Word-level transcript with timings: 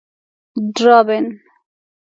درابڼ 0.75 1.25